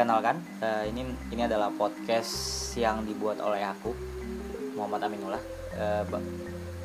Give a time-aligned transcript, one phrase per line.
[0.00, 2.32] perkenalkan, eh, ini ini adalah podcast
[2.72, 3.92] yang dibuat oleh aku
[4.72, 5.44] Muhammad Aminullah.
[5.76, 6.24] Eh, ba-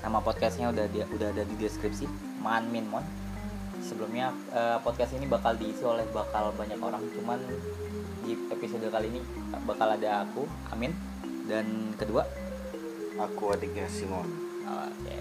[0.03, 2.11] nama podcastnya udah dia udah ada di deskripsi,
[2.43, 3.07] Man Min Mon.
[3.79, 7.39] Sebelumnya eh, podcast ini bakal diisi oleh bakal banyak orang, cuman
[8.27, 9.23] di episode kali ini
[9.63, 10.43] bakal ada aku
[10.75, 10.91] Amin
[11.47, 12.27] dan kedua
[13.15, 14.27] Aku adiknya Simon.
[14.67, 15.15] Oke,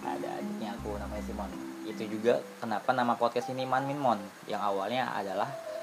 [0.00, 1.52] ada adiknya aku namanya Simon.
[1.84, 4.16] Itu juga kenapa nama podcast ini Man Min Mon
[4.48, 5.73] yang awalnya adalah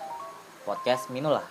[0.63, 1.43] podcast Minula.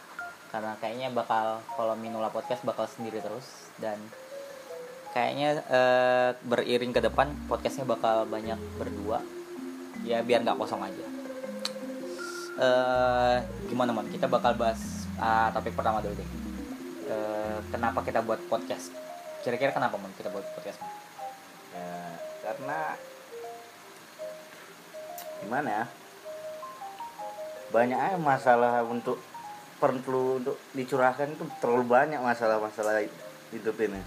[0.51, 3.99] Karena kayaknya bakal kalau Minula podcast bakal sendiri terus dan
[5.15, 9.23] kayaknya eh, beriring ke depan podcastnya bakal banyak berdua.
[10.03, 11.07] Ya biar nggak kosong aja.
[12.61, 13.37] Eh
[13.71, 14.11] gimana Mon?
[14.11, 16.29] Kita bakal bahas ah, topik pertama dulu deh.
[17.11, 18.91] Eh, kenapa kita buat podcast?
[19.47, 20.83] Kira-kira kenapa Mon kita buat podcast?
[20.83, 20.95] Mon?
[21.71, 21.91] Ya,
[22.43, 22.79] karena
[25.41, 25.99] gimana ya?
[27.71, 29.18] Banyak aja masalah untuk
[29.76, 33.01] perlu untuk dicurahkan itu terlalu banyak masalah-masalah
[33.51, 34.01] hidup ini.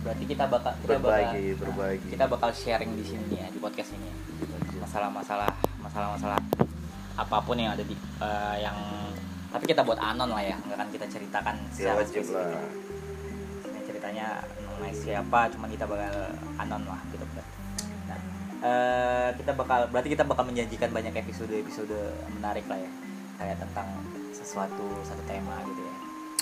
[0.00, 1.04] berarti kita bakal kita Berbagi,
[1.52, 2.06] bakal, berbagi.
[2.08, 4.08] kita bakal sharing di sini ya di podcast ini
[4.78, 6.38] masalah-masalah masalah-masalah
[7.14, 8.72] apa pun yang ada di eh, yang
[9.46, 12.38] tapi kita buat anon lah ya nggak akan kita ceritakan Ya secara wajib spesifik.
[12.38, 12.64] lah.
[13.66, 14.26] Ini ceritanya
[14.62, 16.14] mengenai siapa cuman kita bakal
[16.56, 17.44] anon lah gitu kan
[18.62, 21.96] eh, kita bakal berarti kita bakal menjanjikan banyak episode episode
[22.36, 22.90] menarik lah ya
[23.36, 23.88] kayak tentang
[24.32, 25.96] sesuatu satu tema gitu ya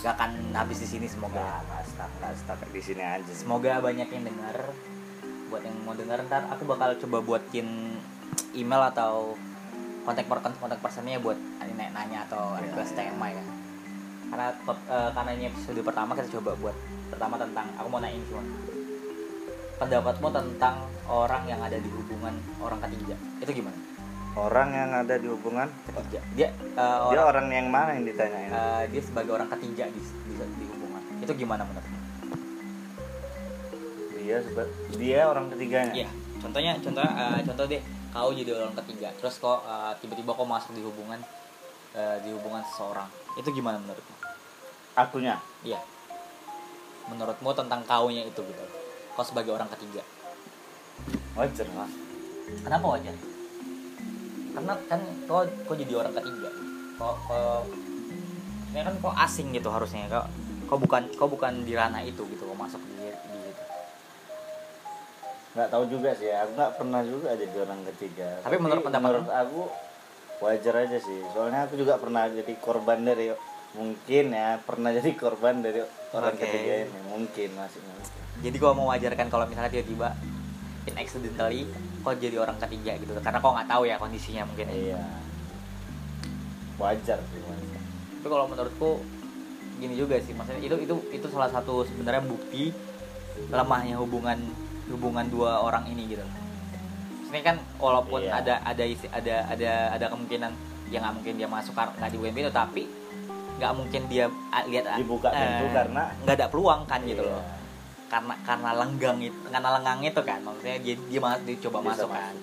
[0.05, 3.33] gak akan habis di sini semoga Nggak, stuck, nggak stuck di sini aja.
[3.33, 4.69] Semoga banyak yang dengar.
[5.49, 7.97] Buat yang mau dengar ntar aku bakal coba buatin
[8.53, 9.33] email atau
[10.05, 13.09] kontak per kontak personnya buat nanya, nanya atau Iya, request iya.
[13.09, 13.45] tema ya.
[14.29, 16.77] Karena eh, karena ini episode pertama kita coba buat
[17.09, 18.45] pertama tentang aku mau nanya cuma
[19.79, 23.79] pendapatmu tentang orang yang ada di hubungan orang ketiga itu gimana?
[24.35, 28.51] Orang yang ada di hubungan, Ketiga dia eh, dia orang orang yang mana yang ditanyain?
[28.51, 31.99] eh, dia sebagai orang ketiga di, di, di hubungan itu gimana menurutmu?
[34.25, 34.37] Dia
[34.97, 35.93] dia orang ketiganya.
[35.95, 36.09] Iya,
[36.43, 37.83] contohnya contoh eh, contoh deh
[38.15, 41.19] kau jadi orang ketiga, terus kok eh, tiba-tiba kau masuk di hubungan
[41.95, 43.07] eh, di hubungan seseorang,
[43.39, 44.17] itu gimana menurutmu?
[44.99, 45.39] Akunya.
[45.63, 45.79] Iya,
[47.11, 48.65] menurutmu tentang kaunya itu gitu,
[49.15, 50.03] kau sebagai orang ketiga,
[51.39, 51.91] Wajar lah.
[52.67, 53.15] kenapa wajar?
[54.55, 56.51] Karena kan kau kau jadi orang ketiga,
[56.99, 57.67] kau kau
[58.75, 60.27] ini kan kau asing gitu harusnya kau
[60.67, 63.63] kau bukan kau bukan di ranah itu gitu kau masuk di, di situ.
[65.55, 69.31] nggak tahu juga sih aku nggak pernah juga jadi orang ketiga Tapi menurut pendapat menurut
[69.31, 69.61] aku
[70.43, 73.31] wajar aja sih soalnya aku juga pernah jadi korban dari
[73.75, 75.83] mungkin ya pernah jadi korban dari
[76.15, 76.47] orang Oke.
[76.47, 76.99] ketiga ini.
[77.11, 78.11] Mungkin masih mungkin.
[78.43, 80.15] Jadi kau mewajarkan kalau misalnya tiba-tiba
[80.87, 81.67] in accidentally
[82.07, 83.13] kau jadi orang ketiga gitu.
[83.19, 84.67] Karena kau nggak tahu ya kondisinya mungkin.
[84.71, 85.03] Iya.
[86.79, 87.83] Wajar sih wajar.
[88.25, 88.91] tapi kalau menurutku
[89.79, 90.33] gini juga sih.
[90.33, 92.73] Maksudnya itu itu itu salah satu sebenarnya bukti
[93.53, 94.39] lemahnya hubungan
[94.89, 96.25] hubungan dua orang ini gitu.
[97.29, 98.39] Ini kan walaupun Iya.
[98.41, 100.55] ada ada isi ada ada ada kemungkinan
[100.89, 102.83] ya nggak mungkin dia masuk karena nggak di itu tapi
[103.55, 107.23] nggak mungkin dia ah, lihat ah, Dibuka eh, pintu karena- nggak ada peluang kan gitu
[107.23, 107.31] Iya.
[107.31, 107.45] loh.
[108.05, 111.89] Karena karena lenggang itu karena lenggang itu kan maksudnya dia dia, mas- dia coba Bisa
[111.91, 112.35] masuk kan.
[112.35, 112.43] Iya.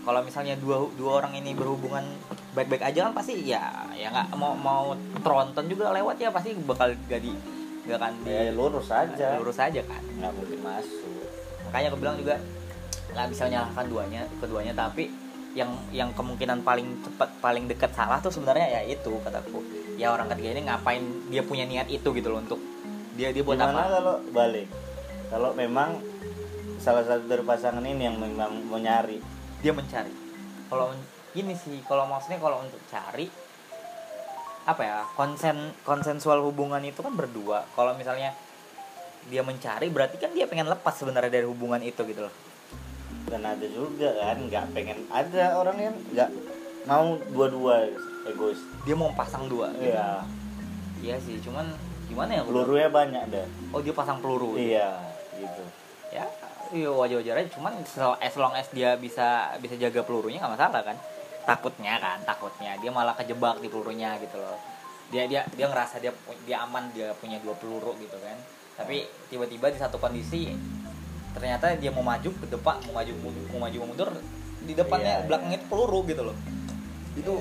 [0.00, 2.04] kalau misalnya dua dua orang ini berhubungan
[2.52, 3.60] baik-baik aja kan pasti ya
[3.92, 4.84] ya nggak mau mau
[5.20, 7.32] tronton juga lewat ya pasti bakal gak di
[7.84, 9.36] gak akan di ya lurus aja.
[9.36, 10.00] Lurus aja kan.
[10.14, 11.24] Nggak mungkin masuk.
[11.64, 12.34] Makanya aku bilang juga
[13.08, 15.08] nggak bisa menyalahkan duanya keduanya tapi
[15.56, 19.64] yang yang kemungkinan paling cepat paling dekat salah tuh sebenarnya ya itu kataku.
[19.96, 22.60] Ya orang ketiga ini ngapain dia punya niat itu gitu loh untuk
[23.16, 23.92] dia dia buat gimana apa?
[23.98, 24.68] kalau balik?
[25.28, 25.98] Kalau memang
[26.78, 29.18] salah satu dari pasangan ini yang memang mau nyari.
[29.64, 30.12] Dia mencari.
[30.68, 30.94] Kalau
[31.32, 33.26] gini sih kalau maksudnya kalau untuk cari
[34.68, 37.66] apa ya konsen konsensual hubungan itu kan berdua.
[37.74, 38.36] Kalau misalnya
[39.28, 42.34] dia mencari berarti kan dia pengen lepas sebenarnya dari hubungan itu gitu loh
[43.28, 46.30] dan ada juga kan nggak pengen ada orang yang nggak
[46.88, 47.84] mau dua-dua
[48.24, 48.60] egois.
[48.88, 49.92] Dia mau pasang dua gitu.
[49.92, 50.24] iya.
[50.98, 51.68] Iya sih cuman
[52.10, 52.42] gimana ya?
[52.42, 53.46] Pelurunya banyak deh.
[53.70, 54.56] Oh dia pasang peluru.
[54.56, 54.96] Iya
[55.36, 55.62] gitu.
[56.10, 56.24] Ya
[56.68, 57.72] iya wajar-wajar aja cuman
[58.20, 60.96] as long as dia bisa bisa jaga pelurunya nggak masalah kan?
[61.44, 62.76] Takutnya kan takutnya.
[62.80, 64.58] Dia malah kejebak di pelurunya gitu loh.
[65.12, 66.12] Dia dia dia ngerasa dia
[66.44, 68.36] dia aman dia punya dua peluru gitu kan.
[68.78, 70.54] Tapi tiba-tiba di satu kondisi
[71.38, 73.12] ternyata dia mau maju ke depan mau maju
[73.54, 74.10] mau maju mau mundur
[74.58, 76.36] di depannya Iya, belakangnya itu peluru gitu loh.
[77.14, 77.32] Itu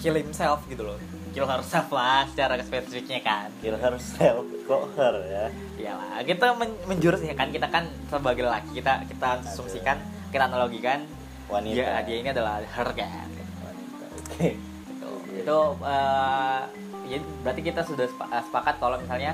[0.00, 0.96] kill himself gitu loh.
[1.36, 3.52] Kill herself lah secara spesifiknya kan.
[3.60, 5.44] Kill herself kok her ya?
[5.76, 10.00] Iyalah, kita men- menjurus ya kan kita kan sebagai laki kita kita asumsikan
[10.32, 11.04] kita analogikan
[11.46, 11.76] wanita.
[11.76, 13.28] dia dia ini adalah her kan.
[13.62, 14.48] Wanita oke.
[14.88, 15.10] Gitu.
[15.38, 16.62] itu eh,
[17.08, 19.32] jadi berarti kita sudah sepa- sepakat kalau misalnya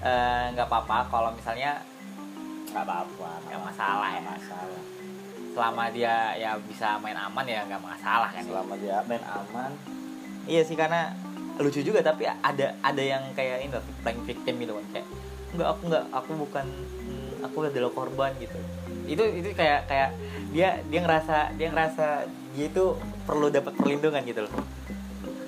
[0.00, 1.84] eh, nggak apa-apa kalau misalnya
[2.72, 4.20] nggak apa-apa nggak masalah ya.
[4.20, 4.82] nggak masalah.
[5.48, 8.42] Selama dia ya bisa main aman ya nggak masalah kan?
[8.44, 9.72] Selama dia main aman
[10.48, 11.12] iya sih karena
[11.60, 15.06] lucu juga tapi ada ada yang kayak ini loh, playing victim gitu kan kayak
[15.52, 16.66] enggak aku enggak aku bukan
[17.04, 18.58] hmm, aku adalah korban gitu.
[19.08, 20.10] Itu itu kayak kayak
[20.54, 22.06] dia dia ngerasa dia ngerasa
[22.54, 22.84] dia itu
[23.26, 24.54] perlu dapat perlindungan gitu loh.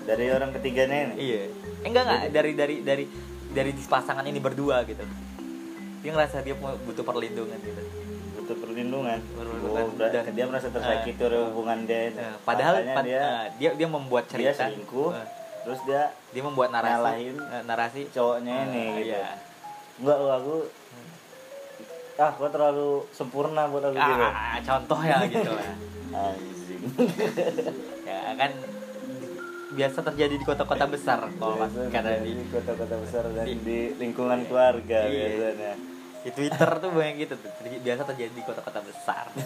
[0.04, 1.14] Dari orang ketiganya ini?
[1.20, 1.42] Iya.
[1.84, 3.04] Eh, enggak enggak dari dari dari
[3.50, 5.02] dari pasangan ini berdua gitu
[6.00, 7.82] dia ngerasa dia butuh perlindungan gitu.
[8.36, 9.18] Butuh perlindungan.
[9.20, 9.84] Perlindungan.
[9.84, 12.00] oh, Dan- dia merasa tersakiti oleh hubungan dia.
[12.08, 12.18] Itu.
[12.18, 14.66] Nah, padahal pad- dia eh, dia dia membuat dia cerita.
[14.66, 15.26] selingkuh eh,
[15.60, 16.02] terus dia
[16.32, 18.00] dia membuat narasi Nyalahin eh, narasi.
[18.08, 19.12] cowoknya ini eh, gitu.
[19.12, 19.28] iya.
[20.00, 20.56] enggak aku
[22.16, 24.24] ah gua terlalu sempurna buat aku gitu.
[24.24, 25.74] ah, contoh ya gitu lah.
[26.32, 26.82] Anjing.
[28.10, 28.50] Ya kan
[29.70, 31.56] biasa terjadi di kota-kota besar kalau
[31.88, 35.26] karena di kota-kota besar dan di- di, lingkungan keluarga Iya.
[35.30, 35.72] biasanya.
[36.20, 37.50] Di Twitter tuh banyak gitu tuh.
[37.78, 39.24] Biasa terjadi di kota-kota besar.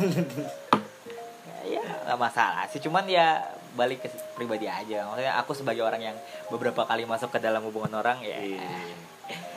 [1.64, 2.76] Ya nggak masalah sih.
[2.78, 3.40] Cuman ya
[3.72, 5.08] balik ke pribadi aja.
[5.08, 6.16] Maksudnya aku sebagai orang yang
[6.46, 8.36] beberapa kali masuk ke dalam hubungan orang ya.
[8.36, 8.68] Iya.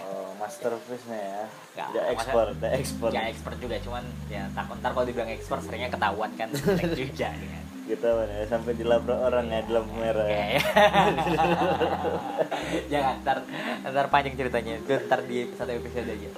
[0.07, 1.41] oh masterpiece-nya ya.
[1.75, 3.59] Nggak, masa- ekspor udah ekspor ya expert.
[3.59, 6.47] Juga cuman ya takut ntar kalau dibilang expert seringnya ketahuan kan.
[6.95, 10.37] Juga kan gitu kan ya sampai dilabrak orang ya di lampu merah ya.
[10.37, 10.59] Oke.
[12.91, 13.37] Jangan ntar
[13.87, 14.77] ntar panjang ceritanya.
[14.83, 16.29] Itu ntar di satu episode aja.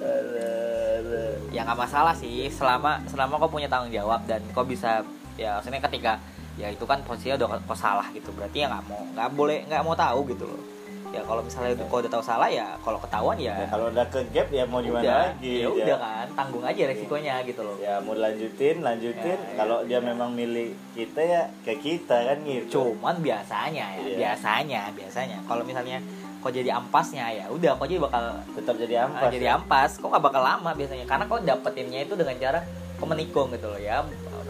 [1.50, 5.02] Ya nggak masalah sih selama selama kau punya tanggung jawab dan kau bisa
[5.34, 6.12] ya maksudnya ketika
[6.54, 9.82] ya itu kan posisinya udah kau salah gitu berarti ya nggak mau nggak boleh nggak
[9.82, 10.79] mau tahu gitu loh
[11.10, 14.20] ya kalau misalnya kau udah tahu salah ya kalau ketahuan ya Ya, kalau udah ke
[14.30, 17.74] gap ya mau gimana udah lagi ya udah kan tanggung aja resikonya gitu loh.
[17.76, 19.34] Ya mau lanjutin lanjutin.
[19.36, 20.06] Ya, kalau ya, dia ya.
[20.06, 22.94] memang milih kita ya ke kita kan gitu.
[22.94, 24.16] Cuman biasanya ya Iya.
[24.16, 25.38] biasanya biasanya.
[25.44, 25.98] Kalau misalnya
[26.38, 28.22] kau jadi ampasnya ya udah kau jadi bakal
[28.54, 29.56] tetap jadi Ah, ampas jadi ya.
[29.56, 29.90] ampas.
[29.98, 31.04] Kok nggak bakal lama biasanya?
[31.04, 32.60] Karena kau dapetinnya itu dengan cara
[32.96, 34.06] kau menikung gitu loh ya.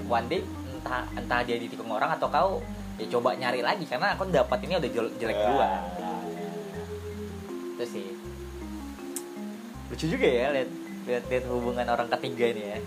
[0.06, 2.60] One day entah entah dia ditikung orang atau kau
[2.94, 3.84] ya coba nyari lagi.
[3.84, 5.70] Karena aku dapetinnya udah jel- jelek Ya, duluan.
[5.72, 5.80] ya,
[7.80, 7.86] ya.
[7.86, 8.06] itu sih.
[9.90, 10.70] Lucu juga ya lihat
[11.08, 12.78] lihat lihat hubungan orang ketiga ini ya.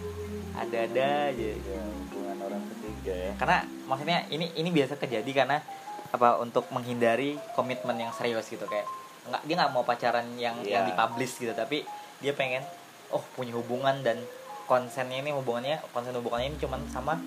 [0.54, 1.50] Ada-ada aja.
[1.58, 3.32] Ya, hubungan orang ketiga ya.
[3.36, 3.58] Karena
[3.90, 5.58] maksudnya ini ini biasa terjadi karena
[6.14, 8.86] apa untuk menghindari komitmen yang serius gitu kayak
[9.26, 10.94] nggak dia nggak mau pacaran yang yang Iya.
[10.94, 11.82] dipublish gitu tapi
[12.22, 12.62] dia pengen
[13.10, 14.22] oh punya hubungan dan
[14.70, 17.18] konsennya ini hubungannya konsen hubungannya ini cuman sama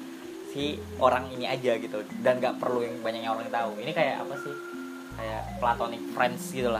[0.57, 2.01] si orang ini aja gitu.
[2.25, 3.77] Dan nggak perlu yang banyak yang orang tahu.
[3.77, 4.55] Ini kayak apa sih?
[5.21, 6.73] Kayak platonic friends gitu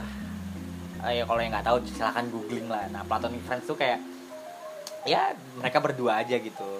[1.03, 2.89] Eh, ya kalau yang nggak tahu silahkan googling lah.
[2.89, 4.01] Nah platonic friends tuh kayak
[5.05, 6.71] ya mereka berdua aja gitu.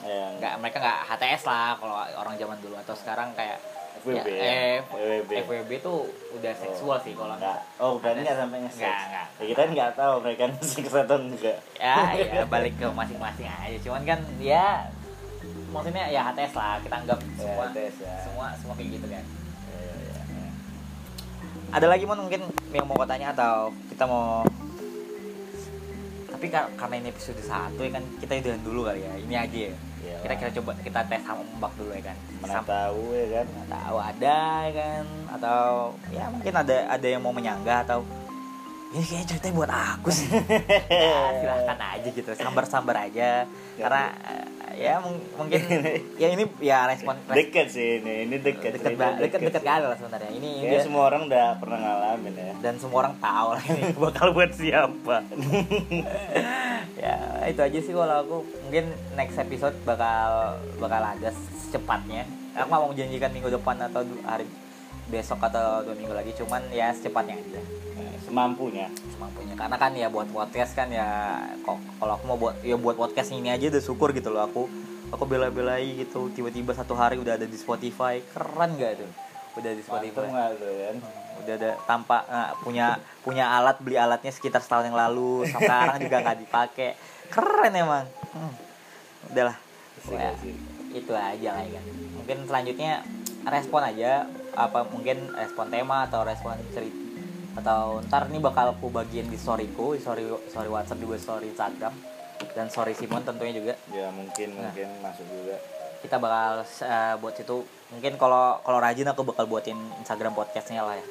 [0.00, 2.74] Ya nggak mereka nggak HTS lah kalau orang zaman dulu.
[2.76, 3.60] Atau sekarang kayak
[4.00, 5.30] FWB ya, ya, eh, FWB.
[5.44, 9.26] FWB tuh udah seksual sih kalau enggak oh Ada- nggak sampai Nggak, nggak.
[9.36, 13.76] ya, kita kan nggak tahu mereka seks atau enggak ya ya balik ke masing-masing aja.
[13.84, 14.88] Cuman kan ya
[15.70, 18.14] maksudnya ya HTS lah kita anggap semua tes ya.
[18.24, 19.20] semua semua kayak gitu kan.
[19.20, 19.39] Ya, ya, ya, ya.
[21.70, 24.42] Ada lagi mon mungkin yang mau kau tanya atau kita mau
[26.30, 29.12] tapi kar- karena ini episode satu ya kan kita udahan dulu kali ya.
[29.14, 29.74] Ini aja ya.
[30.20, 32.16] Kita kita coba kita tes sama ombak dulu ya kan.
[32.40, 33.46] Mana Sam- tahu ya kan.
[33.46, 35.04] Nggak tahu ada ya kan.
[35.30, 35.64] Atau
[36.08, 38.00] ya mungkin ada ada yang mau menyanggah atau
[38.90, 40.26] ini kayaknya ceritanya buat aku sih.
[40.90, 42.30] Ya, silahkan aja gitu.
[42.34, 43.44] Sambar-sambar aja.
[43.76, 45.60] Karena eh, ya mung- mungkin
[46.22, 49.40] ya ini ya respon respon deket sih ini ini deket ba- deket.
[49.42, 50.30] deket kali lah sebenarnya.
[50.30, 52.52] Ini Kayaknya dia- semua orang udah pernah ngalamin ya.
[52.60, 53.82] Dan semua orang tahu lah ini.
[54.04, 55.16] Bakal buat siapa?
[56.96, 58.36] Ya itu aja sih kalau aku.
[58.62, 58.84] Mungkin
[59.14, 62.28] next episode bakal bakal ada secepatnya.
[62.52, 64.44] Aku mau menjanjikan minggu depan atau hari
[65.10, 67.60] besok atau dua minggu lagi cuman ya secepatnya aja.
[67.98, 68.86] Nah, semampunya.
[69.10, 69.54] Semampunya.
[69.58, 73.34] Karena kan ya buat podcast kan ya kok kalau aku mau buat ya buat podcast
[73.34, 74.46] ini aja udah syukur gitu loh.
[74.46, 74.70] Aku
[75.10, 76.30] aku bela-belai gitu.
[76.30, 78.22] Tiba-tiba satu hari udah ada di Spotify.
[78.22, 79.10] Keren gak tuh
[79.58, 80.26] udah di Spotify.
[80.54, 80.96] Tuh kan?
[81.40, 82.86] Udah ada tampak nggak punya
[83.24, 85.48] punya alat beli alatnya sekitar setahun yang lalu.
[85.50, 86.90] Sekarang juga nggak dipakai
[87.32, 88.06] keren emang.
[88.30, 88.54] Hmm.
[89.30, 89.56] udahlah
[90.00, 90.56] asik.
[90.96, 91.84] itu aja lah ya kan.
[92.18, 92.92] Mungkin selanjutnya
[93.46, 96.98] respon aja apa mungkin respon tema atau respon cerita
[97.50, 101.94] atau ntar nih bakal aku bagiin di storyku di story story WhatsApp juga story Instagram
[102.54, 103.74] dan story Simon tentunya juga.
[103.92, 104.70] Ya mungkin Nah.
[104.70, 105.56] mungkin masuk juga.
[106.00, 107.56] Kita bakal eh, buat situ.
[107.92, 111.06] Mungkin kalau kalau rajin aku bakal buatin Instagram podcastnya lah ya.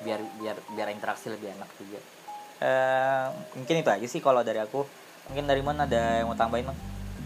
[0.00, 2.00] Biar biar biar interaksi lebih enak juga.
[2.64, 4.86] Eh mungkin itu aja sih kalau dari aku.
[5.28, 6.78] Mungkin dari mana ada yang mau tambahin Mang?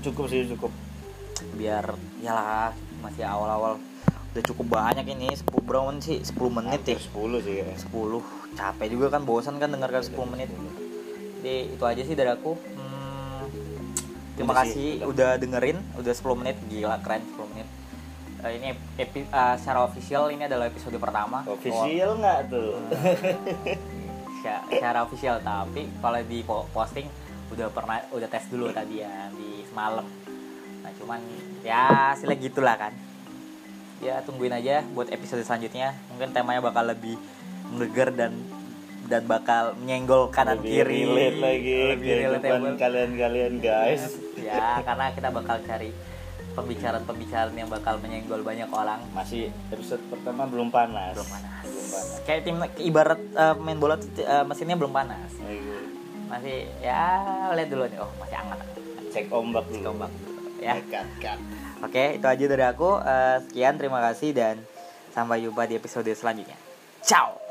[0.03, 0.71] cukup sih cukup.
[1.55, 2.71] Biar ya lah
[3.03, 3.79] masih awal-awal
[4.29, 6.21] udah cukup banyak ini 10 berapa sih.
[6.21, 6.95] 10 menit ya.
[6.95, 8.23] Hampir 10 sih ya 10
[8.55, 10.49] capek juga kan bosan kan dengarkan 10 menit.
[11.39, 12.53] jadi itu aja sih dari aku.
[12.55, 13.47] Hmm,
[14.35, 15.09] terima Udah sih, kasih udah.
[15.09, 15.79] udah dengerin.
[15.95, 16.57] Udah 10 menit.
[16.67, 17.69] Gila keren 10 menit.
[18.39, 21.43] Eh, ini epi, eh, secara official ini adalah episode pertama.
[21.45, 22.71] Official nggak tuh?
[24.39, 27.11] Sya- secara official tapi kalau di po- posting
[27.49, 30.07] udah pernah udah tes dulu tadi ya di semalam.
[30.79, 31.19] Nah cuman
[31.61, 32.93] ya hasilnya gitulah kan
[33.99, 35.95] ya tungguin aja buat episode selanjutnya.
[36.15, 37.19] Mungkin temanya bakal lebih
[37.75, 38.33] mengegar dan
[39.09, 41.09] dan bakal menyenggol kanan lebih kiri.
[41.09, 41.79] relate lagi.
[41.97, 42.41] Lebih relatable.
[42.45, 44.03] kehidupan kalian-kalian guys.
[44.37, 45.91] Ya karena kita bakal cari
[46.53, 49.01] pembicaraan-pembicaraan yang bakal menyenggol banyak orang.
[49.17, 51.17] Masih episode pertama belum panas.
[51.17, 51.63] Belum panas.
[51.65, 52.19] Belum panas.
[52.29, 55.33] Kayak tim ibarat eh, main bola eh, mesinnya belum panas.
[55.41, 55.77] Ayo,
[56.29, 57.01] masih ya
[57.57, 57.99] lihat dulu nih.
[58.05, 58.59] Oh masih hangat.
[59.09, 59.97] Cek ombak dulu.
[59.97, 60.13] Ombak.
[60.59, 60.75] Ya.
[61.83, 62.91] Oke itu aja dari aku.
[63.01, 64.59] Eh, sekian terima kasih dan
[65.15, 66.59] sampai jumpa di episode selanjutnya.
[67.03, 67.48] Ciao